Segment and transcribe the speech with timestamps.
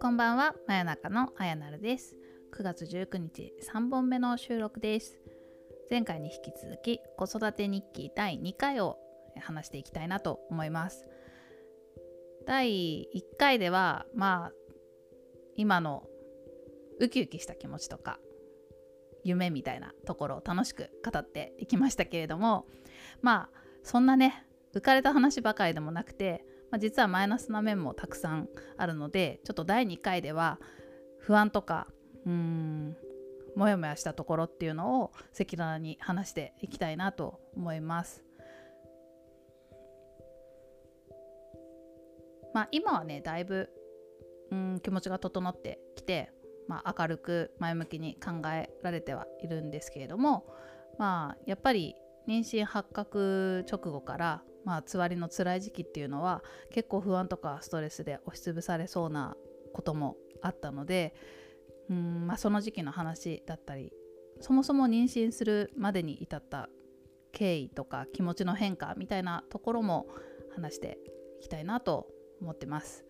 [0.00, 2.16] こんばんは真夜中のあやなるです。
[2.56, 5.20] 9月19日3本目の収録です。
[5.90, 8.96] 前回に引き続き子育て日記第2回を
[9.38, 11.04] 話していきたいなと思います。
[12.46, 14.52] 第1回ではまあ
[15.56, 16.04] 今の
[17.00, 18.18] ウキウキした気持ちとか
[19.24, 22.66] 夢みたいなところを楽しく語っていきましたけれども
[23.20, 23.50] まあ
[23.82, 30.58] そんなね浮かれた話ばかりでもなくて、まあ、実はマイナスな面もたくさんあるのでちょっと第2回では
[31.18, 31.88] 不安とか
[32.26, 32.96] うん
[33.54, 38.24] モヤモヤしたところっていうのを赤裸々に話していきたいなと思います。
[42.54, 43.68] まあ今はねだいぶ
[44.50, 46.32] うん気持ちが整ってきて
[46.68, 50.46] まあ、明るく前向きに考えられてはいるんですけれども、
[50.98, 51.94] まあ、やっぱり
[52.28, 59.36] 妊娠発覚直後から、まあ、つわりの辛い時期っていうのは結構不安とかストレスで押しつぶされそうな
[59.72, 61.14] こともあったので
[61.90, 63.92] うん、まあ、その時期の話だったり
[64.40, 66.68] そもそも妊娠するまでに至った
[67.32, 70.06] 経緯とか気持ちの変化みたいなところも
[70.54, 70.98] 話して
[71.40, 72.08] いきたいなと
[72.40, 73.04] 思ってます。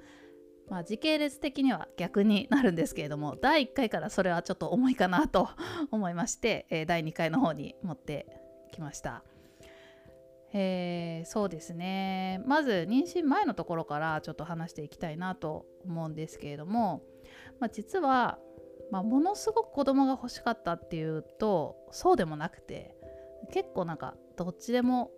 [0.69, 5.48] まあ、時系列的には逆になるんですけれども第1回からそれはちょっと重いかなと
[5.91, 8.27] 思いまして、え、第2回の方に持って
[8.73, 9.25] きました。
[10.55, 17.03] えー、そうですねまず妊娠前のところからちょっと話していきたいなと思うんですけれども、
[17.58, 18.39] まあ、実は、
[18.91, 22.95] まあ、ものすごく子供が欲しかったっていうとそうでもなくて
[23.50, 25.11] 結構なんかどっちでも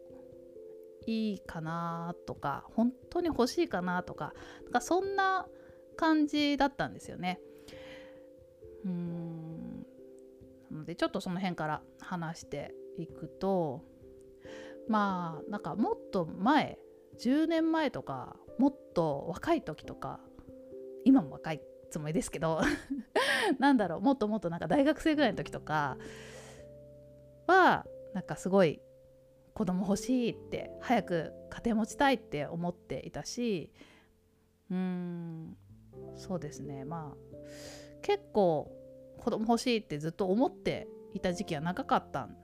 [1.06, 4.32] いいかなとか本当に欲しいかなとか
[4.64, 5.46] なんかそんな
[5.96, 7.40] 感じだったんですよね。
[8.84, 9.86] うん
[10.70, 13.82] なのでちょっとその辺から話していくと
[14.88, 16.78] まあなんかもっと前
[17.20, 20.20] 10年前とかもっと若い時とか
[21.04, 22.60] 今も若いつもりですけど
[23.58, 25.96] なんだろうもっともっとなんか大学生ぐらいの時とか
[27.46, 28.80] はなんかすごい
[29.55, 33.73] 子供欲しいって早く家庭持ちたいって思っていたし
[34.70, 35.56] うーん
[36.17, 36.84] そうですね。
[36.84, 37.34] まあ
[38.02, 38.70] 結構
[39.18, 42.36] 子供欲しいってずっと思っていた時期は長かったん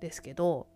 [0.00, 0.68] ですけど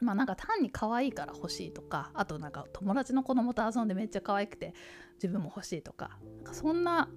[0.00, 4.74] まあなんか単に可愛いから欲しいとかあとなんか友達の子供と遊んでめっちゃ可愛くて
[5.14, 7.08] 自分も欲しいとかなんかそんな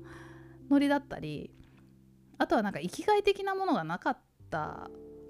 [0.70, 1.52] ノリだったり
[2.38, 4.18] あとはなんか生きがい的なものがなかっ
[4.50, 4.90] た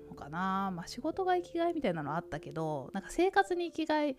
[0.10, 4.18] のかな、まあ、仕事が生きがいみたいなのあったけどなんか生活に生きがい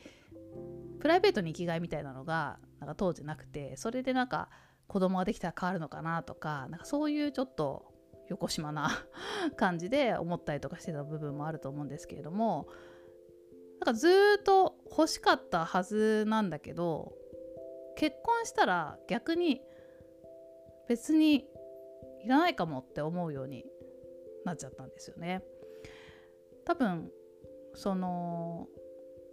[1.00, 4.48] プライベートに生きがいみたいなのがなんか当時なくてそれでなんか
[4.86, 7.92] 子供ができたら変わるのかなとかなんかそういうちょっと
[8.28, 8.90] 横島な
[9.56, 12.68] 感じで思ったりとかしてた部分もあると思うんですけれども
[13.80, 14.08] なんかず
[14.40, 17.12] っと欲しかったはずなんだけど
[17.96, 19.60] 結婚したら逆に
[20.88, 21.46] 別に
[22.24, 23.64] いらないかもって思うように
[24.44, 25.42] なっちゃったんですよね。
[26.64, 27.10] 多分
[27.74, 28.66] その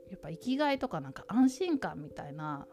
[0.09, 2.67] やっぱ生きがいとかなんか安心感みたいな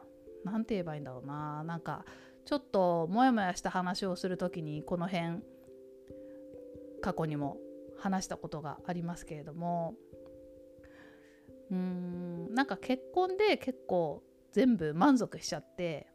[0.45, 2.05] 何て言えばいいんだろうななんか
[2.45, 5.43] ちょっとモヤモヤした話をする時にこの辺
[7.01, 7.57] 過去にも
[7.99, 9.95] 話したことがありますけれども
[11.73, 12.55] うん。
[12.55, 14.23] なんか結婚で結構
[14.53, 16.07] 全部満足しちゃって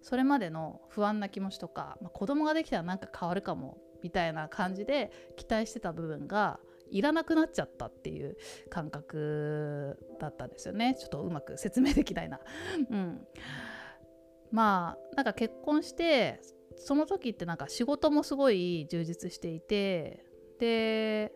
[0.00, 6.60] それまでの不安な気持ちとか、まあ、子供ができたらなんか変わるかもみたいな感じで期待してた部分が
[6.90, 8.36] いらなくなっちゃったっていう
[8.68, 10.94] 感覚だったんですよね。
[11.00, 12.38] ちょっとうまく説明できないな。
[12.90, 13.26] うん、
[14.50, 16.40] まあなんか結婚して
[16.76, 20.26] その時ってなんか仕事もすごい充実していて
[20.58, 21.32] で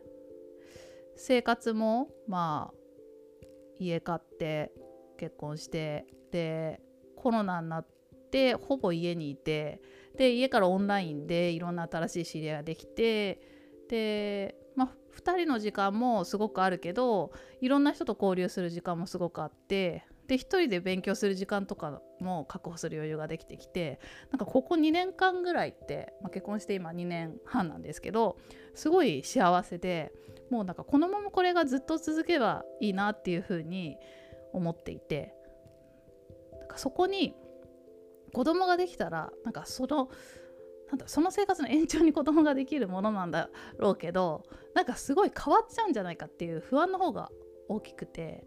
[1.18, 3.46] 生活もまあ
[3.78, 4.72] 家買って
[5.18, 6.80] 結婚してで
[7.16, 7.86] コロナになっ
[8.30, 9.82] てほぼ家にいて
[10.16, 13.40] で家からオンラインでいろんな新しい知り合いができて
[13.88, 23.98] でまあ、2人の時間もすごくあるけどいろんな人と交流する時間もすごくあってで1人で勉強する時間とかも確保する余裕ができてきて
[24.30, 28.36] なんかここ2年間ぐらいって、まあ、結婚して今2年半なんですけど
[28.74, 30.12] すごい幸せで
[30.50, 33.97] もうなんかこのままこれがずっと続けばいいなっていうふうに
[34.53, 35.34] 思っていて
[36.60, 37.34] だかそこに
[38.33, 40.10] 子供ができたらなんかその
[40.91, 47.30] なんだその生活の延長に子供ができるものなんだろうけどなんかすごい変わっちゃうんじゃないかっていう不安の方が
[47.68, 48.47] 大きくて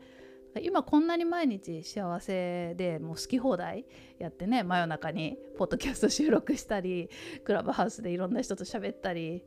[0.60, 3.86] 今こんなに毎日幸せでもう好き放題
[4.20, 7.10] やってね真夜中にポッドキャスト収録したり
[7.46, 9.44] クラブハウスでいろんな人と喋ったり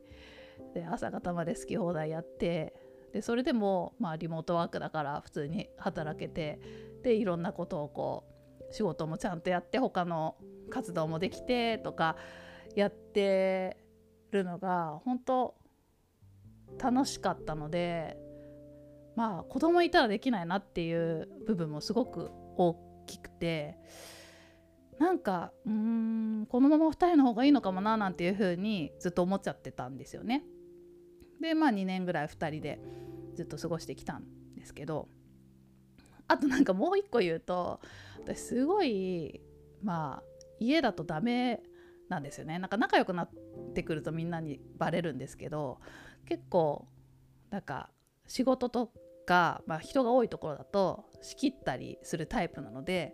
[0.73, 2.73] で朝方まで好き放題やって
[3.13, 6.59] でそれでもまあリモートワークだから普通に働けて
[7.03, 8.25] でいろんなことをこ
[8.69, 10.35] う仕事もちゃんとやって他の
[10.69, 12.17] 活動もできてとか
[12.75, 13.77] やって
[14.31, 15.55] るのが本当
[16.77, 18.17] 楽しかったので
[19.15, 22.75] まあ子供いたらできないなっていう部分もすごく大
[23.05, 23.77] きくて
[24.99, 30.43] なんかうんこのまま2人の方がいいのかもななんていう風にずっと思っちゃってたんですよね。
[31.41, 32.79] でまあ2年ぐらい2人で
[33.35, 34.23] ずっと過ごしてきたん
[34.55, 35.09] ですけど
[36.27, 37.81] あとなんかもう一個言うと
[38.23, 39.41] 私すごい
[39.83, 40.23] まあ
[40.59, 41.61] 家だとダメ
[42.09, 43.29] なんですよねなんか仲良くなっ
[43.73, 45.79] てくるとみんなにバレるんですけど
[46.25, 46.87] 結構
[47.49, 47.89] なんか
[48.27, 48.91] 仕事と
[49.25, 53.13] か、まあ、人が多いところだと仕切ったりするタイプなので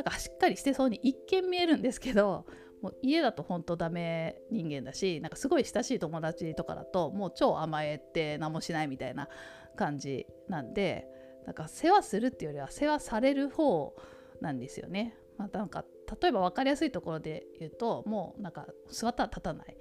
[0.00, 2.46] なんかしっかりしてそうに一見見えるんですけど
[2.80, 9.28] もう家だと本当ダメ人間だしなんかすごい親しい友達とかだともう超甘えて何もしないみたいな
[9.76, 11.06] 感じなんで
[11.44, 13.94] なんか世話するっていうよりは世話される方
[14.40, 15.16] なんですよね。
[15.36, 15.84] まあ、なんか
[16.22, 19.76] 例えば分かりやすいところで言うともうなんか座ったら立たない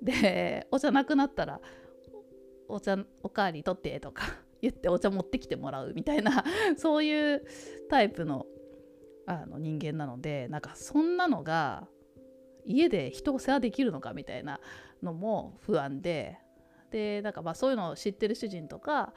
[0.00, 1.60] でお茶なくなったら
[2.68, 4.22] お茶おかわり取ってとか
[4.62, 6.44] 言ってお茶持ってきてもらうみたいな
[6.76, 7.44] そういう
[7.88, 8.46] タイプの
[9.26, 11.88] あの人間なのでなんかそんなのが
[12.64, 14.60] 家で人を世話できるのかみたいな
[15.02, 16.38] のも不安で
[16.90, 19.12] でなんかまあそういうのを知ってる主人とか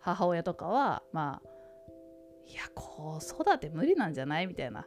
[0.00, 1.48] 母親とかはまあ
[2.46, 4.46] いや子育て無理なんじゃない？
[4.46, 4.86] みたいな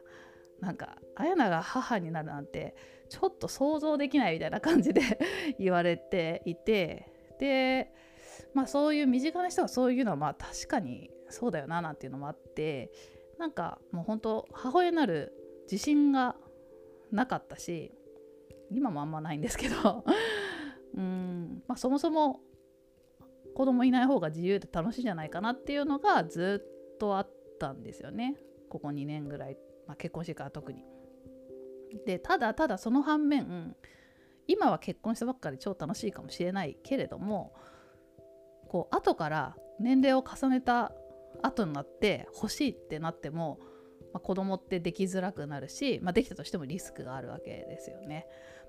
[0.60, 2.74] なんか綾菜が母になるなんて
[3.08, 5.02] ちょっと想像できないみたいな感じで
[5.58, 7.92] 言われていてで
[8.54, 12.90] まあそういう身近な人がそういうのはまあ確かにそうだよななんていうのもあって
[13.42, 15.32] なんかもう本当母親になる
[15.64, 16.36] 自信が
[17.10, 17.92] なかったし
[18.70, 20.04] 今もあんまないんですけど
[20.94, 22.38] うん、まあ、そもそも
[23.56, 28.36] 子供いない方が自由で楽しいじゃないかなっていうのがずっとあったんですよね
[28.68, 30.84] ここ2年ぐらい、まあ、結婚してから特に。
[32.06, 33.74] でただただその反面
[34.46, 37.52] 今は結婚したばっかり超楽しいかもしれないけれども
[38.68, 40.92] こう後から年齢を重ねた
[41.42, 43.58] 後になって欲しいってなっても、
[44.12, 48.26] まあ、子供ってできづらくなるし、まあ、できたとしてもリスクがあるわけですよね。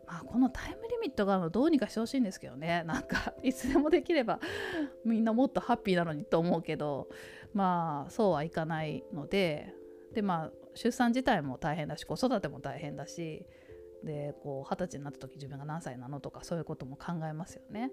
[0.07, 4.39] まあ、このタイムリミットがあるのどうにかしてほしいんですけどねなんか いつでもできれば
[5.05, 7.07] みんなもっとハッピーなのにと思うけど
[7.53, 9.73] まあそうはいかないので
[10.13, 13.45] でまあ出産自体も大変だし子育ても大変だし
[14.03, 17.91] でこう二十歳になった時自分が何歳なのとかそういうことも考えますよね。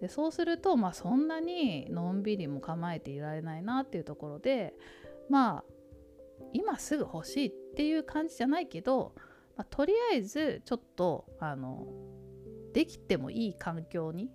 [0.00, 4.74] でそうすると、まあ、そんなにのんびりも構えていられないなっていうところで
[5.28, 5.64] まあ
[6.52, 9.14] 今すぐ欲しいっていう感じじゃないけど、
[9.56, 11.86] まあ、とりあえずちょっとあの
[12.72, 14.30] できてもいい環境に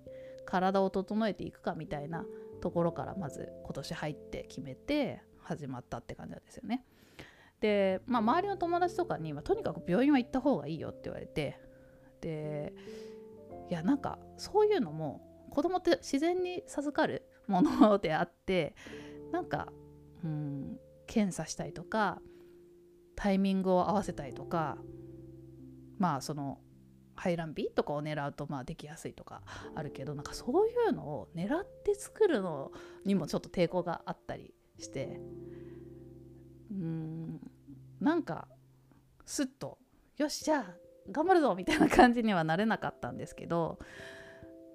[0.46, 2.25] 体を整えていくかみたいな
[2.62, 6.86] ところからまず今年入って決めて始まったって感じなんですよね。
[7.62, 11.59] で、まあ、周りの友達とかに、まあ、とにかく病院は行った方がいいよって言われて
[12.21, 12.74] で
[13.69, 15.21] いやなんかそういうのも
[15.51, 18.75] 子供って自然に授かるものであって
[19.31, 19.69] なんか
[20.24, 22.21] うん検査したりとか
[23.15, 24.77] タイミングを合わせたりとか
[25.98, 26.59] まあその
[27.15, 29.42] 排卵日とかを狙うとまあできやすいとか
[29.74, 32.71] あるけどなんかそういうのを狙って作るの
[33.06, 35.19] にもちょっと抵抗があったりして
[38.07, 38.47] なんか
[39.26, 39.78] スッと
[40.16, 40.76] よしじゃあ
[41.11, 43.80] 頑張るぞみたいな感じにはなれなかったんですけど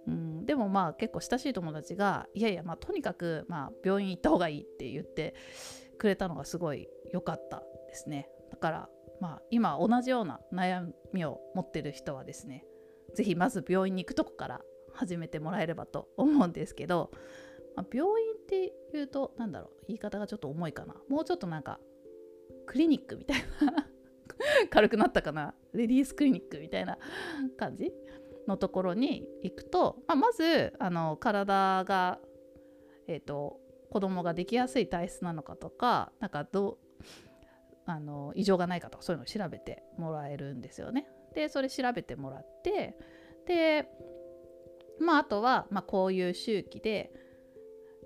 [0.06, 5.34] うん、でもまあ結構親しい友達がいやいやまあとにかくまあ病院行った方がいいって言って
[5.98, 8.28] くれたのがすごい良かったですね。
[8.50, 8.88] だから
[9.20, 12.64] まあ今同じような悩みを持ってる人はですね
[13.14, 14.60] 是非まず病院に行くとこから
[14.92, 17.12] 始めてもらえればと思うんですけど、
[17.76, 20.96] まあ、病院っていうと何だろう言い方がちょっと重いかな。
[21.08, 21.78] もうちょっとなんか
[22.72, 23.86] クリニックみたいな
[24.70, 25.54] 軽くなったかな？
[25.74, 26.96] レディースクリニックみたいな
[27.58, 27.92] 感じ
[28.48, 32.18] のところに行くと、まあ、まずあの体が、
[33.06, 33.60] えーと、
[33.90, 37.04] 子供ができやすい体質なのかとかなんかどう
[37.84, 41.06] あの異常がないかとかそういうのを調べてもらえるんですよね。
[41.34, 42.96] でそれ調べてもらって
[43.46, 43.86] で
[44.98, 47.12] まああとは、まあ、こういう周期で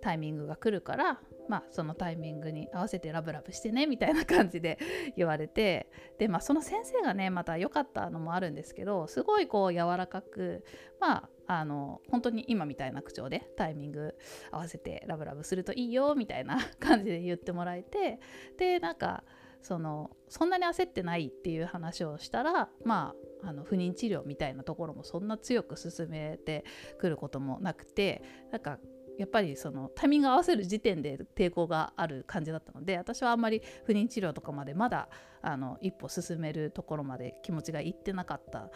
[0.00, 4.79] タイミングが来るからまあ、そのタイミングに合わせてラブラブしてねみたいな感じで
[5.17, 10.65] 言われてで、まあ、その先生がねまた良かったのもあるんですけどすごいこう柔らかく
[11.00, 14.17] まああの本当に今みたいな口調でタイミング
[14.50, 18.19] 合わせてラブラブするといいよみたいな感じで言ってもらえて
[18.59, 19.23] でなんか
[19.62, 26.65] そのそんなに焦ってないっていう話をしたらまああの不妊治療みたいなところもそんな強く進めて
[26.99, 28.79] くることもなくてなんか
[29.18, 35.08] やっぱりそのタイミング合わせる時点で抵抗がある感じだったので私はあんまり不妊治療とかまでまだ
[35.42, 38.70] あの一歩進めるところまで気持ちがいってなかった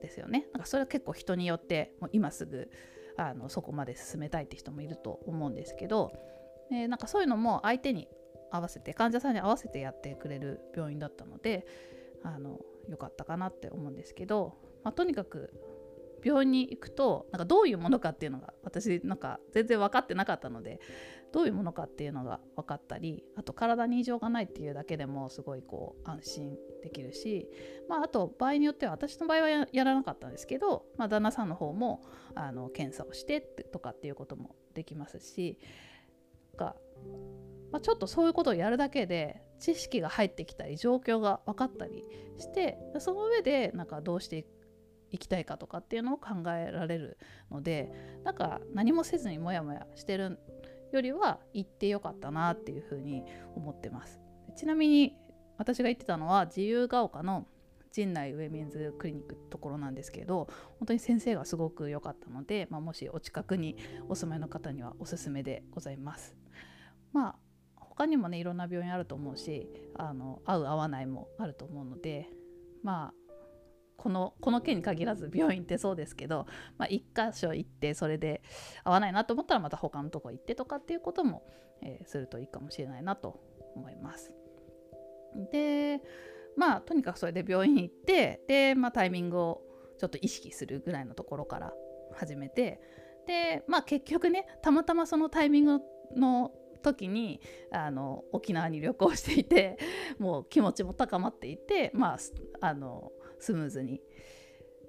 [0.00, 0.46] ですよね。
[0.52, 2.70] なんかそれは結構人によってもう今すぐ
[3.16, 6.12] あのそこまで進めたいって人もいると思うんですけど、
[6.70, 8.08] えなんかそういうのも相手に
[8.50, 11.66] 合わせて患者さんに合わせてやってくれる病院だったので
[12.22, 15.52] あの良かったかなって思うんですけど、まあ、とにかく
[16.24, 20.80] 病院に行くとなんかどういうものかっていうのが私なんか全然分かってなかったので
[21.32, 27.48] どういうものかっていうのが分かったりあと体に異常がないっていうだけでもすごいこう安心できるし、
[27.88, 32.02] まあ、あと場合によっては私の場合はやらなかったんですけど、まあ、旦那さんの方も
[32.34, 35.58] あの検査をしてとかっていうこともできますし
[36.56, 36.76] が、
[37.72, 42.04] まあ、ちょっとそういうことをやるだけで知識が入ってきたり状況が分かったり
[42.38, 44.46] してその上でなんかどうしていく
[45.14, 47.18] 行きたいかとかっていうのを考えられる
[47.48, 47.92] ので
[48.24, 50.40] なんか何もせずにモヤモヤしてる
[50.92, 53.22] よりは行ってよかったなっていうふうに
[53.54, 54.20] 思ってます。
[54.56, 55.14] ちなみに
[55.56, 57.46] 私が言ってたのは自由が丘の
[57.92, 60.48] 陣内ウェメンズクリニックところなんですけど
[60.80, 63.76] 本当に先生がすごく良かったので、まあ、もしお近くに
[64.08, 66.36] お住まいの方にはおすすめでございます。
[67.12, 67.36] まあ
[67.76, 72.28] 他にもねいろんな病院あると思うしあの合う合わないもあると思うので
[72.82, 73.23] まあ
[74.04, 76.44] このこの件に限らず病院ってそうですけど、
[76.76, 78.42] まあ、1箇所行ってそれで
[78.84, 81.42] 合わないなと思ったらまた他のとこ行ってとかっていうことも、
[81.80, 83.40] えー、するといいかもしれないなと
[83.74, 84.30] 思います。
[85.50, 86.02] で
[86.54, 89.62] まあとにかくそれで病院行ってで、まあ、タイミングを
[89.98, 91.72] ちょっと意識するぐらいのところから
[92.14, 92.82] 始めて
[93.26, 95.80] でまあ結局ねたまたまそのタイミング
[96.14, 97.40] の時に
[97.72, 99.78] あの沖縄に旅行していて
[100.18, 102.18] もう気持ちも高まっていてまあ
[102.60, 103.10] あの
[103.44, 104.00] スムーズに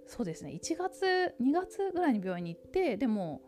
[0.07, 3.41] そうですね1月2月ぐらいに病院に行ってでも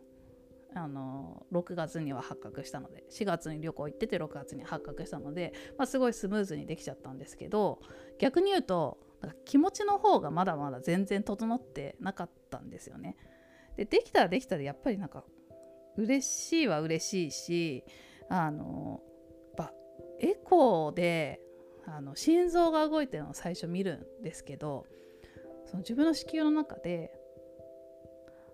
[0.75, 7.79] あの6月には発覚したので4月に旅行行ってて6月に発覚したので、まあ、すごいスムーズにできちゃったんですけど
[8.19, 8.97] 逆に言うと
[9.45, 13.17] 気持ちの方がまだまだ全然整ってなかったんですよね。
[13.75, 15.23] でできたらできたらやっぱりなんか
[15.95, 17.83] 嬉しいは嬉しいし
[18.29, 19.01] あの
[19.57, 19.73] やっぱ
[20.19, 21.41] エコーで
[21.87, 24.85] あの心臓が動いてるのを最初見るんですけど
[25.65, 27.11] その自分の子宮の中で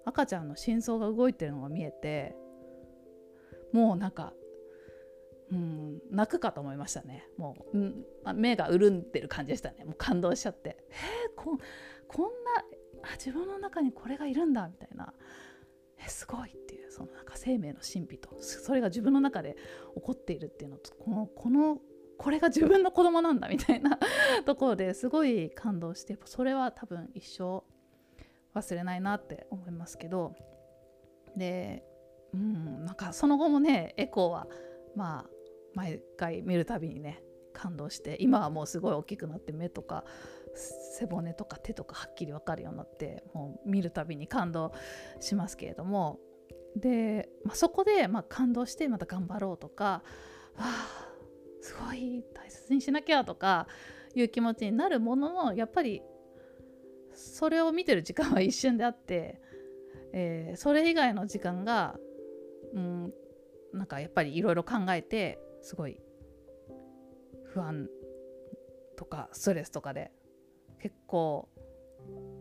[0.05, 2.35] 赤ちゃんの心臓が動いてるのが見えて
[3.73, 4.33] もうなんか、
[5.51, 7.25] うん、泣くかと思いましたね。
[7.37, 9.83] もう、うん、目が潤んでる感じでしたね。
[9.83, 10.77] もう感動しちゃって。
[10.91, 11.57] えー、こ
[12.07, 12.63] こんな
[13.13, 15.11] 自分の中にこれがいるんだみたいな。
[15.97, 19.55] えすごいっていうそのなんか生命の神秘とそれが自分の中で
[19.95, 21.79] 起こっているっていうのとこのこの
[22.23, 23.99] これが自分の子供なんだみたいな
[24.45, 27.63] ところですごい感動してそれは多分一生
[28.57, 30.33] 忘れないなって思いますけど。
[31.35, 31.83] で
[32.33, 34.47] うんなんかその後もねエコーは
[34.95, 35.29] まあ
[35.73, 40.05] 毎回見るたびにね感動して今はもうすごい大きくなって目とか
[40.55, 44.73] 背骨とか手とかはっきり分かるようになってもう見るたびに感動
[45.19, 46.19] しますけれども。
[46.75, 50.01] で、まあ、そこでま感動してまた頑張ろうとか
[50.55, 51.12] あ
[51.63, 53.67] すごい大切にしなきゃとか
[54.13, 56.01] いう気持ちになるもののやっぱり
[57.13, 59.39] それを見てる時間は一瞬であって、
[60.11, 61.95] えー、それ以外の時間が
[62.73, 63.13] うん
[63.71, 65.97] なんかやっぱりいろいろ考えてすごい
[67.45, 67.87] 不安
[68.97, 70.11] とかストレスとかで
[70.81, 71.47] 結構、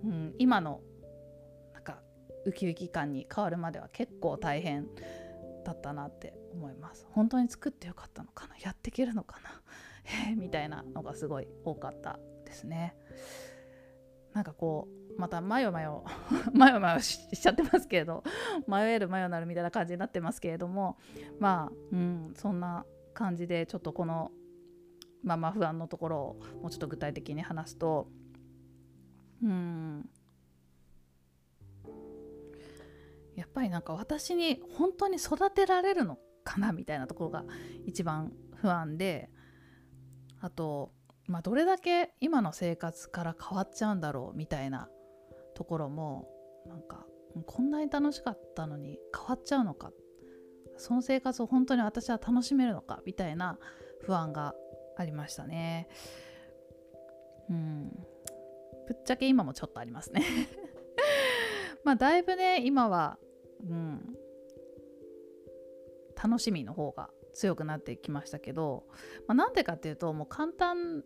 [0.05, 0.81] うん、今の
[1.73, 2.01] なんか
[2.45, 4.89] ウキウキ感に変わるまでは結構大変
[5.65, 7.07] だったなって思います。
[7.11, 8.57] 本当に作ってよかったのかな？
[8.59, 9.63] やっていけるのかな？
[10.37, 12.97] みたいなのがすごい多かったですね。
[14.33, 16.05] なんかこうまたマヨマヨ
[16.55, 18.25] マヨマヨしちゃってますけれど
[18.67, 20.97] 迷えるマヨなるみたいな感じになってますけれども
[21.39, 24.33] まあうんそんな感じでちょっとこの
[25.23, 28.09] まあまあ不安のところをもうちょっと具体的に話すと
[29.43, 30.09] うん
[33.37, 37.45] やっぱりなんか私に本当に育てられるのかなみたいなところが
[37.87, 39.31] 一番不安で
[40.41, 40.93] あと、
[41.27, 44.89] まあ、どれだけ今の生活から変わっちゃうんだろうみたいな
[45.55, 46.29] ところも
[46.67, 47.07] なんか
[47.47, 49.93] こんなに楽しかったのに変わっちゃうのか
[50.77, 53.59] その生活を本当に私は楽しめるのかみたいな
[54.01, 54.55] 不安が
[54.97, 55.89] ありましたね。
[57.49, 57.91] うん。
[58.87, 60.23] ぶっちゃけ今もちょっとありますね。
[61.85, 63.19] まあだいぶね今は
[63.69, 64.17] うん
[66.23, 68.85] 楽しみの方が強くなってきましたけど、
[69.27, 71.03] まあ、なんでかっていうともう簡単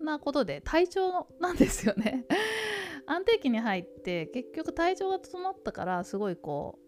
[0.00, 2.26] なことで体調なんですよね
[3.06, 6.78] 安定期に入って結局体調が整ったからすごいこ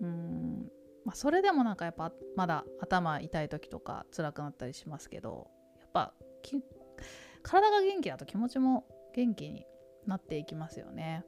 [0.00, 0.70] ううん、
[1.04, 6.14] まあ、それでもなんかやっぱまだ頭痛い時とか辛くなったりしますけどやっぱ
[7.42, 9.66] 体が元気だと気持ちも元気に
[10.06, 11.24] なっていきますよね。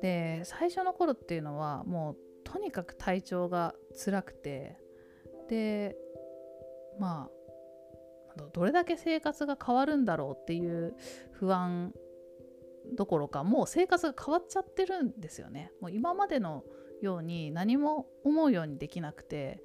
[0.00, 3.74] で最初の頃っていうのはもうとにかく体調が
[4.04, 4.78] 辛くて
[5.48, 5.96] で
[6.98, 7.28] ま
[8.36, 10.94] あどれだけ生活が変わるんだろうっていう
[11.32, 11.92] 不安
[12.96, 15.70] どころかもう生活が変わっちゃってるんですよね。
[15.80, 16.64] もう今までの
[17.00, 19.62] ように何も思うようにできなくて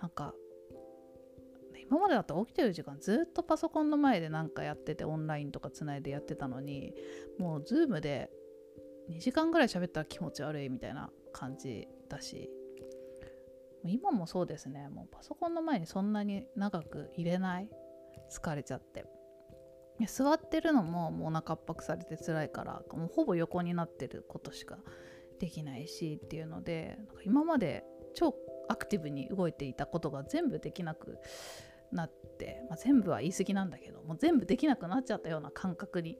[0.00, 0.34] なんか
[1.88, 6.94] 今までだったら起きてる時間ずっとパソコンの前で何かやっててオンラインとかつないでやってたのに
[7.38, 8.30] もう Zoom で
[9.10, 12.50] 2時間ぐらい喋ったら気持ち悪いみたいな感じだし
[13.84, 14.88] 今もそうですね。
[14.88, 17.70] もうパソコンの前にそんなに長く入れない。
[18.30, 19.04] 疲れちゃって。
[20.08, 24.76] 座ってるのももうお腹圧迫されて辛いからもうほぼ横になってることしか
[25.38, 27.82] できないしっていうのでなんか今まで
[28.14, 28.34] 超
[28.68, 31.18] アクティブに動いていたことが全部できなく
[31.92, 36.18] なって、まあ、全部は言い過ぎなんだけどもう全部できなくなっちゃったような感覚に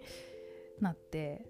[0.80, 1.44] なって、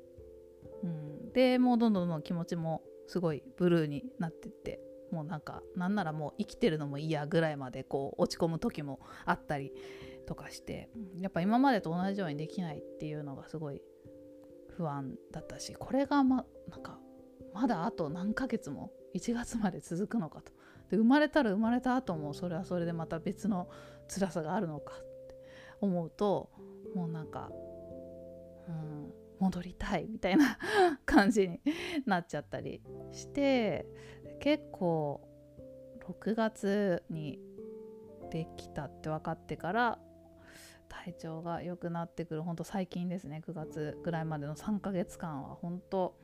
[0.83, 4.81] うん、でもうどんどんどん気持ちもすごいブルーになってって
[5.13, 9.73] もうなんかなんならもう生きてるのも嫌ぐらいまでこう落ち込む時もあったり
[10.27, 10.91] とかして
[11.21, 13.81] やっぱ今までと同じようにできないっていうのがすごい
[14.77, 16.99] 不安だったしこれがまなんか
[17.55, 20.53] まだあと何ヶ月も1月まで続くのかと。
[20.91, 23.69] で生まれたら生まれた後もそれはそれでまた別の
[24.09, 25.35] 辛さがあるのかって
[25.81, 26.51] 思うと
[26.95, 27.51] もうなんか、
[28.69, 30.59] うん、戻りたいみたいな
[31.05, 31.61] 感じに
[32.07, 33.87] なっちゃったりして
[34.41, 35.29] 結構
[36.01, 37.41] 6月に
[38.31, 39.99] できたって分かってから
[40.89, 46.17] 体調が良くなってくるほんと最近ですね9月ぐらいまでの3ヶ月間は本当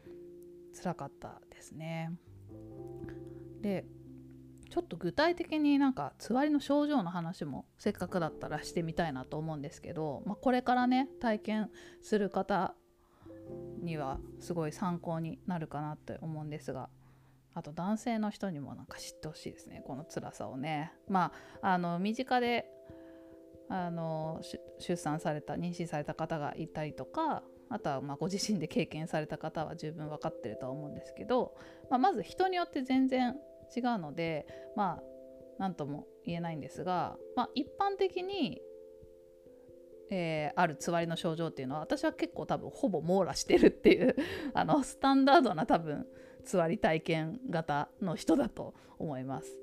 [0.75, 2.11] 辛かったですね。
[3.61, 3.87] で
[4.71, 12.75] ちょっと具体的になんかつわりの症状の話もせっかくだったらしてみたいなと思うんですけど、まあ、これからね体験する方
[13.83, 16.89] にはすごい参考になるかなって思うんですが
[17.55, 20.93] あと男性の人にもなんか知ってほしいですねこの辛さをね。
[21.09, 22.67] まああの身近で
[23.69, 24.41] あの
[24.79, 31.55] 出産された妊娠された方がいたりとかあとはまご自身で経験された方は十分分かってるとは思うんですけど、
[31.91, 33.37] まあ、まず人によって全然
[33.75, 35.03] 違うのでまあ
[35.59, 38.61] 何とも言えないんですが、まあ、一般的に、
[40.15, 44.15] えー、あるつわりの症状っていうのは私は結構多分ほぼ網羅してるっていう
[44.53, 46.07] あのスタンダードな多分
[46.45, 49.59] つわり体験型の人だと思います。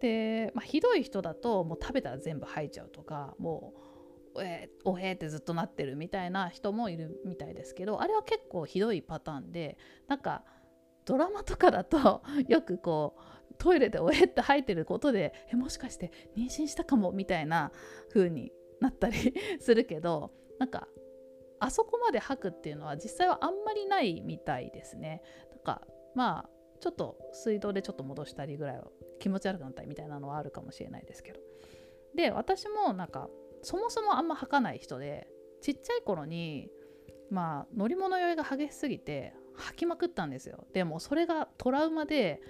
[0.00, 3.74] で、まあ、ひどい人だともう食べたら全部吐いちゃうとかも
[4.36, 10.42] うえー、おへーってずっとなってるみたいな人もいるみたいですけどあれは結構ひどいパターンでなんか
[11.04, 13.16] ドラマとかだと よくこ
[13.50, 17.70] うトイレでおえって吐いてることでえもしかして妊娠したかもみたいな
[18.12, 18.50] 風に
[18.84, 20.88] なったり するけどなんか
[21.58, 25.22] あそこまで吐くっていうのは実際はあんまりないみたいですね。
[25.50, 31.40] なんかまあちょっと水道でちょっと戻したりぐらいは気持ち悪くなったりみたいなのはあるかもしれないですけど。
[32.14, 33.28] で私もなんか
[33.62, 35.26] そもそもあんま吐かない人で
[35.62, 36.70] ちっちゃい頃に
[37.30, 42.40] まあ乗り物酔いが激しすぎて吐きまくったんですよでもそれがトラウマで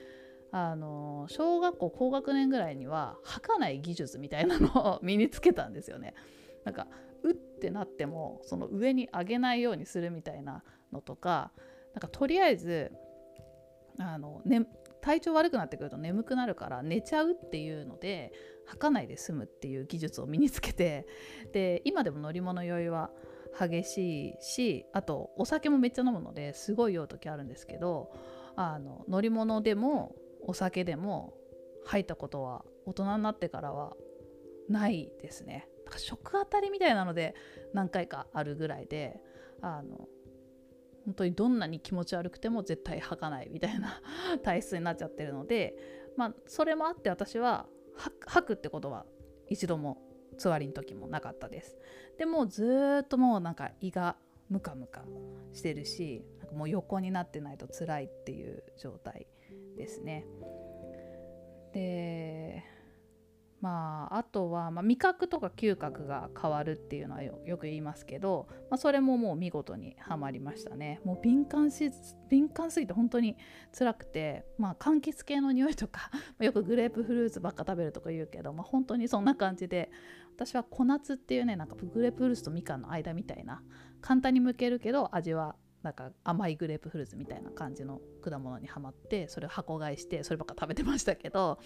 [0.57, 6.15] あの小学校高学年ぐらいには吐かない技術みたいなのを 身につけたんですよね。
[6.63, 6.87] なんか
[7.25, 10.63] うってなってもその上に上げないようにするみたいな
[10.93, 11.51] のとか
[11.93, 12.93] なんかとりあえず
[13.99, 14.65] あの、ね、
[15.01, 18.33] 体調悪くなってくると眠くなるから寝ちゃうっていうので
[18.67, 21.09] 吐かないで済むっていう技術を身につけて
[21.53, 23.11] で今でも乗り物酔いは
[23.59, 28.13] 激しいしあとお酒もめっちゃ飲むのですごい酔う時あるんですけど
[28.55, 30.15] あの乗り物でも
[30.45, 31.35] お酒でも
[31.85, 33.95] 吐いたことは大人になってからは
[34.69, 35.69] ないですね。
[35.85, 37.35] だから食当たりみたいなので
[37.73, 39.21] 何回かあるぐらいで
[39.61, 40.09] あの
[41.05, 44.01] 本当にどんなに気持ち悪くても絶対吐かないみたいな
[44.43, 45.75] 体質になっちゃってるので
[46.17, 47.67] まあそれもあって私は
[48.27, 49.05] 吐くってことは
[49.49, 49.99] 一度も
[50.39, 51.77] つわりの時もなかったです
[52.19, 54.17] でもずっともうなんか胃が
[54.49, 55.05] ムカムカ
[55.53, 59.27] してるしなんかもう横になってないと辛いっていう状態
[59.77, 60.25] ですね。
[61.73, 62.63] で
[63.65, 71.01] まあ、あとは、まあ、味覚とか嗅覚が変わるっていうのはよく言いますけど、まあ、それももう見事にはまりましたね。
[71.03, 71.91] もう敏感し
[72.29, 73.39] 敏感すぎて本当に
[73.73, 76.11] 辛くて、まあ、柑橘系の匂いとか
[76.41, 79.91] よくグレープフルーツばっか食べるとか言うけど、まあ、本当にそんな感じで
[80.35, 83.63] 私は小夏っていうねなんかグレープフルーツとみかんの間みたいな
[84.03, 91.59] 簡単に剥けるけど味はなんか甘いグレープフルーツみたいな感じの果物にはまってそれを箱買いしてそればっか食べてましたけど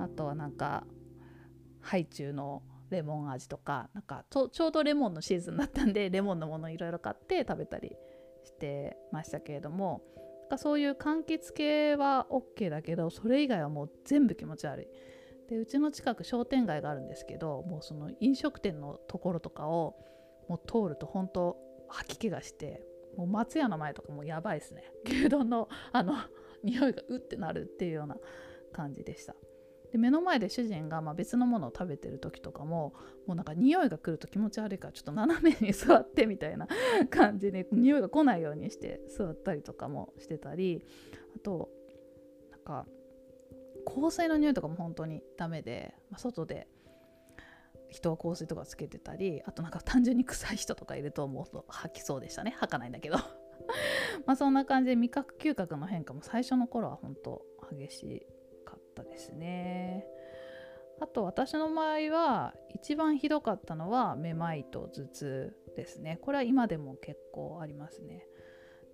[0.00, 0.84] あとはなんか
[1.80, 7.96] ハイチュウのレモン味とかなんかちょうどレモンのシーズンだったんでレモンのものいろいろ買って食べたり
[8.44, 10.02] してましたけれども
[10.58, 14.86] そういう柑橘系は OK だけどそれ以外はもう全部気持ち悪い。
[15.48, 19.96] でうちの近く商店街があるんですけどもうその飲食店のところとかを
[20.48, 21.56] もう通ると本当
[21.88, 22.82] 吐き気がして
[23.16, 24.84] もう松屋の前とかもやばいですね。
[25.04, 26.14] 牛丼のあの
[26.62, 28.16] 匂いがうってなるっていうような
[28.72, 29.34] 感じでした。
[29.92, 32.92] で目の前で主人がま別のものを食べてる時とかも
[33.26, 36.66] もうなんか匂いが来ると気持ち悪いからちょっと斜めに座ってみたいな
[37.08, 40.84] 感じで匂いが来ないようにして座ったりとかもしてたり
[41.36, 41.70] あと
[42.50, 42.86] なんか
[43.86, 46.66] 香水の匂いとかも本当にダメで、まあ、外で
[47.90, 52.54] 人は香水とかつけてたりあとなんか単純に臭い人とかいると思うと吐きそうでしたね。
[52.58, 53.16] 吐かないんだけど。
[54.26, 58.26] まあそんな感じで味覚嗅覚の変化も最初の頃は本当激し
[58.64, 60.06] かったですね。
[61.00, 66.18] あと私の場合は一番ひどかったのはめまいと頭痛ですね。
[66.22, 68.26] これは今でも結構ありますね。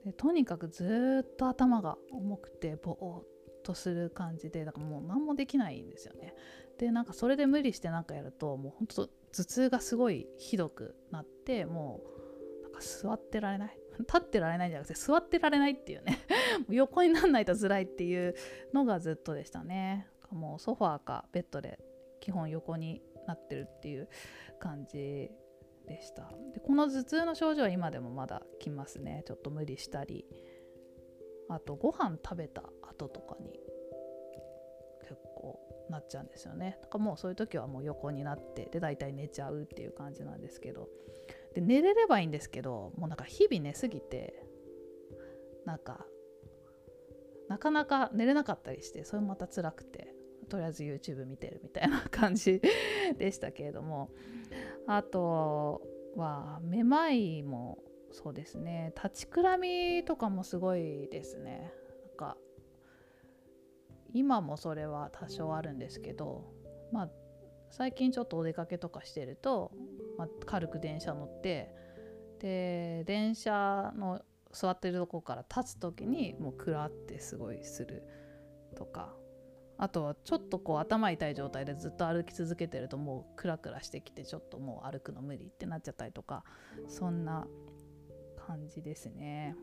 [0.04, 3.24] でとにかくずっと頭が重くてぼーっ
[3.62, 6.34] とする感じでだからもう何もできないんですよね。
[6.78, 12.00] でなんかそれで無理して何かやるともうほんと頭痛がすごいひどくなっても
[12.60, 13.78] うなんか座ってられない。
[14.00, 16.18] 立ってられないんじゃなくて座ってられないっていうね。
[16.70, 18.34] 横になんないと辛いっていう
[18.72, 20.08] のがずっとでしたね。
[20.30, 21.78] もうソファーかベッドで
[22.20, 24.08] 基本横になってるっていう
[24.58, 25.30] 感じ
[25.86, 26.32] でした。
[26.54, 29.22] でこの頭痛の症状は今でもまだ来ますね。
[29.26, 30.26] ちょっと無理したり。
[31.48, 33.60] あとご飯食べた後とかに
[35.92, 36.78] なっちゃうんですよね。
[36.82, 40.88] だからもうそういう時はもう横になってで大体寝ちゃうっていう感じなんですけど。
[41.54, 44.42] で寝れればいいんですけどもうなんか日々寝すぎて
[45.66, 46.06] なんか
[47.50, 50.14] なかなか寝れなかったりしてそれもまた辛くて
[50.48, 52.62] とりあえず YouTube 見てるみたいな感じ
[53.18, 54.10] でしたけれども。
[54.86, 55.82] あと
[56.16, 57.78] はめまいも
[58.10, 58.92] そうですね。
[58.96, 61.72] 立ちくらみとかもすごいですね。
[62.08, 62.36] なんか
[64.12, 66.44] 今もそれは多少あるんですけど
[66.92, 67.08] まあ
[67.70, 69.72] 最近ちょっとお出かけとかしてると、
[70.18, 71.74] まあ、軽く電車乗って
[72.40, 74.20] で電車の
[74.52, 78.02] 座ってるとこから立つ時にもうクラってすごいする
[78.76, 79.14] とか
[79.78, 86.44] あとはちょっとこう頭痛い状態でずっと歩き続けてるともうクラクラしてきてちょっともう歩くの無理ってなっちゃったりとか
[86.86, 87.46] そんな
[88.46, 89.56] 感じですね。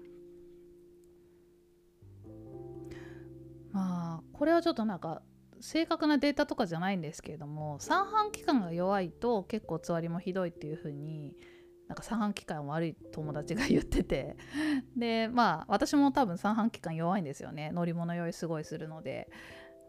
[3.71, 5.21] まあこれはちょっとなんか
[5.61, 11.35] 正確なデータとかじゃないんですけれども三半規管が弱いと結構つわりもひどいっていう風に
[11.87, 14.37] なんか三半規管悪い友達が言ってて。
[14.95, 17.71] でまあ私も多分三半規管弱いんですよね。
[17.73, 19.29] 乗り物酔いすごいするので。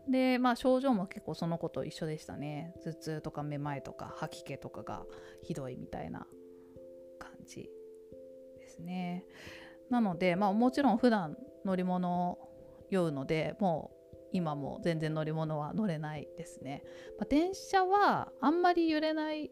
[0.09, 2.73] でまあ症状も結構その子と一緒でしたね。
[2.83, 5.05] 頭痛とかめまいとか吐き気とかが
[5.43, 6.27] ひどいみたいな
[7.19, 7.69] 感じ
[8.59, 9.27] ですね。
[9.91, 12.39] なので、まあ、もちろん普段乗り物
[12.91, 14.01] 酔うのでもう
[14.33, 16.83] 今も全然乗り物は乗れないですね。
[17.19, 19.51] まあ、電車はあんまり揺れない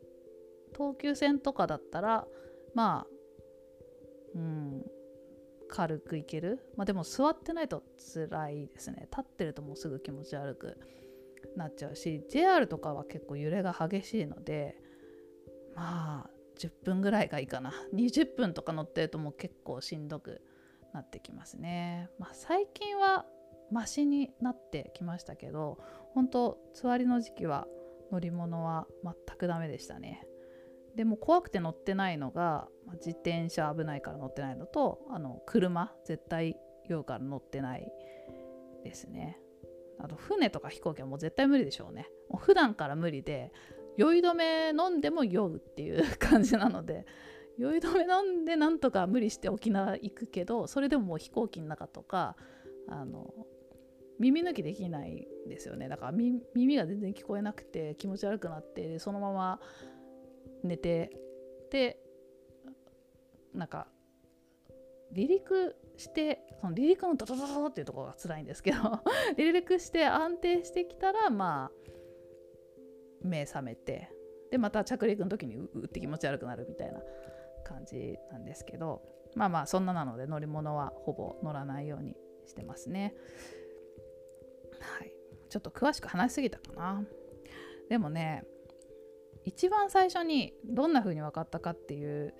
[0.72, 2.26] 東急線とかだったら
[2.74, 3.06] まあ
[4.34, 4.84] うん
[5.68, 7.82] 軽く行ける、まあ、でも座ってないと
[8.14, 9.08] 辛いですね。
[9.10, 10.78] 立ってるともうすぐ気持ち悪く
[11.56, 14.76] なっちゃうし JR とかは結構揺れが激しいので
[15.74, 17.72] まあ10分ぐらいがいいかな。
[17.94, 20.40] 20分とか乗ってるともう結構しんどく
[20.92, 23.26] なってきますね、まあ、最近は
[23.70, 25.78] マシになってきましたけど
[26.14, 27.66] 本当つわりの時期は
[28.10, 30.26] 乗り物は全くダメでしたね。
[30.96, 36.56] でも怖くて乗ってないのが自転車危ないから乗ってないのとあの車絶対
[36.88, 37.86] 酔うから乗ってない
[38.82, 39.38] ですね。
[40.00, 42.08] あと船とか飛行機はもう絶対無理でしょうね。
[42.30, 43.52] もう普段から無理で
[43.96, 47.04] 酔い止め飲んでも酔うっていう感じなので
[47.58, 52.36] 酔い止め飲んでなんとか無理して沖縄行くけどそれでももう飛行機の中とか
[52.88, 53.34] あの
[54.18, 55.88] 耳抜きできないんですよね。
[55.88, 59.60] だから耳が全然聞こえなくて気持ち悪くなってそのまま
[60.64, 61.12] 寝て
[61.70, 62.00] で
[63.54, 63.86] なんか
[65.14, 68.78] 離陸してその離陸のドドドドっていうところが辛いんですけど
[69.36, 71.90] 離陸して安定してきたらまあ
[73.22, 74.10] 目覚めて
[74.50, 77.00] でまた着陸の時にうって気持ち悪くなるみたいな。
[77.68, 79.02] 感じなんですけど
[79.36, 83.14] まあまあそんななので乗り物はほぼ乗らないようにしてますね。
[84.80, 85.12] はい。
[85.50, 87.02] ちょっと詳しく話しすぎたかな。
[87.88, 88.44] でもね
[89.44, 92.34] 一番最初にどんな風に分かったかっていう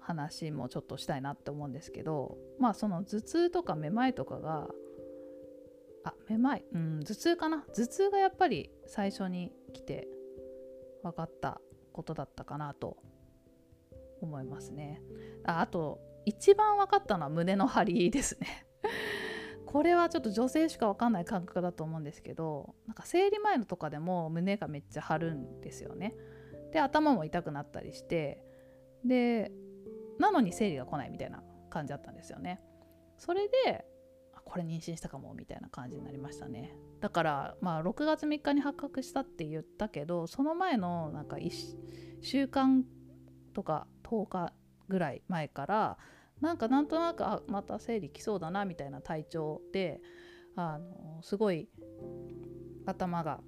[0.00, 4.68] 話もちょっとしたいなって思うんですけどまあその頭痛とかめまいとかが
[6.04, 7.64] あめまいうん頭痛かな。
[7.74, 10.08] 頭痛がやっぱり最初に来て
[11.02, 11.60] 分かった
[11.92, 12.96] ことだったかなと
[14.24, 15.02] 思いますね。
[15.44, 18.66] ああと一番分かったのは胸の張りですね。
[19.66, 26.14] これはちょっと女性しか分かんない感覚だと思うんですけどなんか生理前のとかでも胸がめっちゃ張るんですよね。
[26.72, 28.44] で頭も痛くなったりして
[29.04, 29.52] で
[30.18, 32.62] なのに生理が来ないみたいな感じだったんですよね。
[33.18, 33.86] それで
[34.44, 36.76] これ妊娠したかもみたいな感じになりましたね。
[37.00, 41.50] だからまあ6月3日に発覚したって言ったけどその前のなんか1
[42.20, 42.84] 週間
[43.54, 44.52] とか10日
[44.88, 45.98] ぐらい前から
[46.40, 50.00] なんかなんとなくあまた生理来そうだなみたいな体調で
[50.56, 51.68] あのすごい
[52.84, 53.40] 頭が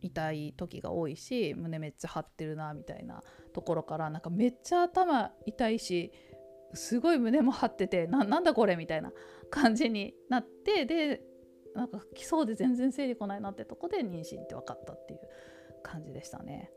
[0.00, 6.12] 痛い時が多いし胸めっちゃ張ってるなみたいなところからなんかめっちゃ頭痛いし
[6.74, 9.12] すごい胸も張っててなんだこれみたいな
[9.50, 11.20] 感じになってで
[11.74, 15.20] なんか来そうで全然生理来ないなってとこで妊娠って分かったっていう
[15.82, 16.70] 感じでしたね。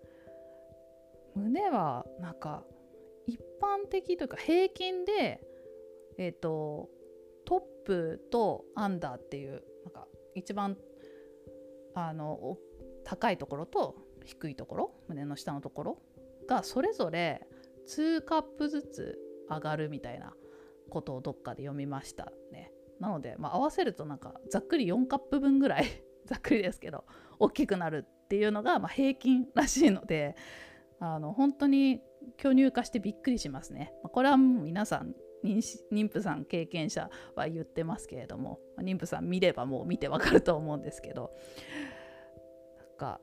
[1.36, 2.64] 胸はなんか
[3.28, 5.42] 一般的というか平均で
[6.18, 6.90] えっ、ー、と
[7.46, 10.78] トップとアンダーっていうなんか一番
[11.96, 12.58] あの
[13.04, 15.98] 高いところと低いところ胸の下のところ
[16.48, 17.42] がそれぞれ
[17.90, 20.34] 2カップずつ上がるみたいな
[20.90, 22.72] ことをどっかで読みましたね。
[23.00, 25.86] なので、まあ、合わせるとなんかざっくり4カップ分ぐらい
[26.26, 27.06] ざっくりですけど
[27.40, 30.36] 大きくなるっていうのがま平均らしいので
[31.00, 32.02] あの本当に
[32.38, 33.94] 巨乳化してびっくりしますね。
[34.12, 41.32] これはもう皆さん妊婦さん経験者は言ってますけれども妊婦さん見ればもう見てわかると思うんですけど
[42.78, 43.22] なんか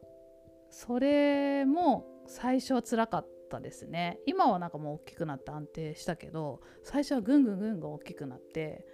[0.71, 8.87] それも最初は辛かったですね今はなんかもう大きくなって安定したけど最初はぐんぐんぐんぐん大きくなって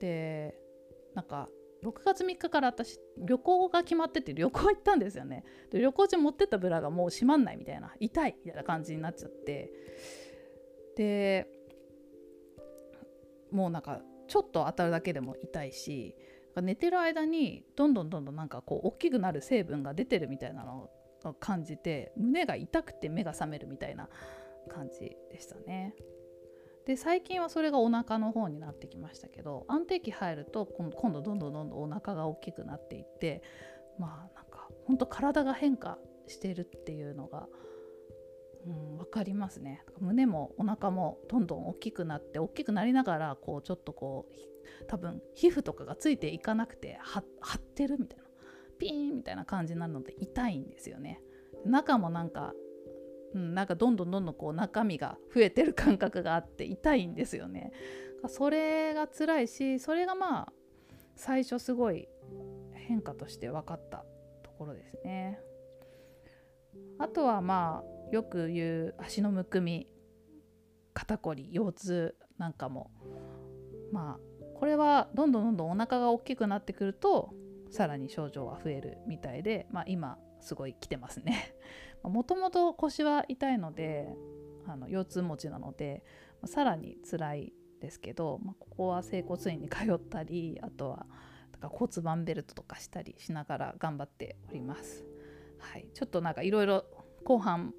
[0.00, 0.54] で
[1.14, 1.48] なんか
[1.84, 9.72] 6月3日から私旅行が決まってて旅行行ったんですよねで旅行中持ってったブラがもう閉まんないみたいな痛いみたいな感じになっちゃって
[10.96, 11.48] で
[13.50, 16.16] もうなんかちょっと当たるだけでも痛いし
[16.56, 20.88] 寝てる間にどんどんどんどんなんかこう大きくなる成分が出てるみたいなの
[21.24, 24.08] を感じて胸が痛くて目が覚めるみたいな
[24.68, 25.94] 感じでしたね。
[26.86, 33.42] で最近はそれがお腹の方になってきましたけど安定期入ると今度どんどんどんどんお腹が大きくなっていって
[33.98, 37.48] まあなんか本当体が変化してるっていうのが、
[38.66, 39.82] うん、分かりますね。
[40.00, 48.24] 胸もお腹もどんどん大きくなって大きくなりながらこうちょっとこう多分皮膚とかがついていかなくて張ってるみたいな
[48.78, 51.20] ピーンみたいな感じになるので痛いんですよね。
[51.64, 52.52] 中もなんか
[53.36, 57.70] うん、なんかどんどんどんどんこう中身が増えてる感覚があって痛いんですよね。
[58.28, 60.52] それが辛いしそれがまあ
[61.14, 62.08] 最初すごい
[62.72, 64.04] 変化として分かった
[64.42, 65.38] ところですね。
[66.98, 69.86] あとはまあよく言う足のむくみ
[70.94, 72.90] 肩こり腰痛なんかも
[73.92, 77.34] まあこれはどんどんどんどんお腹が大きくなってくると
[77.70, 81.54] さらに症状は増えるみたいで、まあ、今すごい来てますね。
[82.08, 84.08] もともと腰は痛いので
[84.66, 86.02] あの腰痛持ちなので、
[86.42, 91.06] まあ、さらに辛いですけど、まあ、ここは整骨院に通ったりあとは
[91.52, 95.04] だから骨盤ベルトとかしたりしながら頑張っております。
[95.58, 96.84] はい、ちょっとなんかいろいろ
[97.24, 97.72] 後半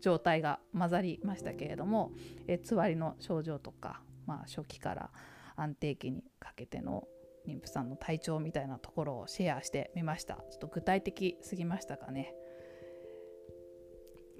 [0.00, 2.12] 状態が混ざりましたけれども
[2.46, 5.10] えつわりの症状とか、まあ、初期から
[5.56, 7.04] 安定期にかけての
[7.46, 10.34] 妊婦さんの体調みたいなところをシェアしてみました。
[10.34, 12.34] ちょっと具体的すぎましたかね。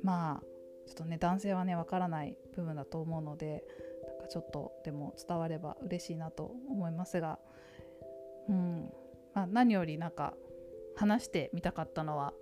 [0.02, 0.44] まあ
[0.86, 3.64] ちょっとね男性はねわからない部分だと思うので
[4.06, 7.38] なんかちょっとでも伝われば嬉しいなと思いますが、
[8.48, 8.90] うん。
[9.34, 10.34] まあ、何よりなんか
[10.96, 12.32] 話してみたかったのは、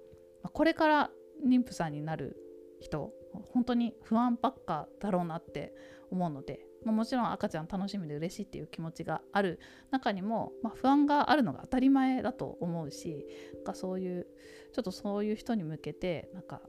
[0.52, 1.10] これから
[1.46, 2.36] 妊婦さんになる
[2.80, 3.12] 人
[3.52, 5.72] 本当に不安ばっかだろうなって
[6.10, 14.26] 思うので、まあ、もちろん赤ちゃん楽しみで嬉しいっていう気持ちがある中にも、まあ、不安があるのが当たり前だと思うしなんかそういう
[14.72, 16.60] ちょっとそういう人に向けてなんか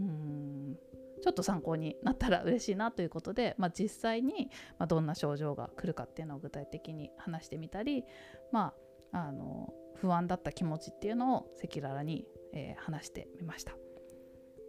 [0.00, 0.76] うん
[1.22, 4.50] ちょっと参考になったら嬉しいなということで、まあ、実際に
[4.86, 8.04] どんな症状が来るかっていうのを具体的に話してみたり、
[8.52, 8.74] ま
[9.12, 13.72] あ、あの不安だった気持ちっていうのを赤裸々に、え、話してみました。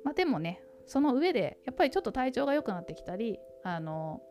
[0.04, 4.22] まあ、でもねその上でやっぱりちょっと体調が良くなってきたりあの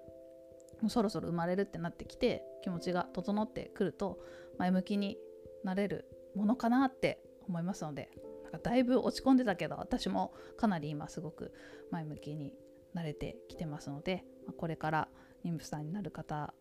[0.80, 4.18] もうそろそろ生まれるってなってきて気持ちが整ってくると
[4.58, 5.18] 前向きに
[5.64, 8.10] なれるものかなって思いますので
[8.56, 11.52] かだいぶ落ち込んでたけど私もかなり今すごく
[11.90, 12.54] 前向きに
[12.94, 14.24] 慣れてきてますので、
[14.56, 15.08] これから
[15.44, 16.54] 妊婦さんになる方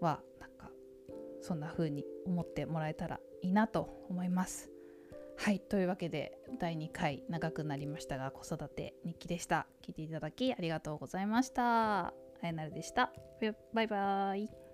[0.00, 0.70] はなんか
[1.40, 4.70] そんな風に思ってもらえたらいいなと思います。
[5.38, 9.66] はいというわけで第2回長くなりましたが子育て日記でした。
[9.82, 12.08] 聞いていただきありがとうございました。
[12.08, 13.12] あやなるでした。
[13.72, 14.65] バイバイ。